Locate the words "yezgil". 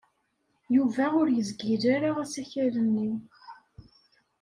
1.31-1.83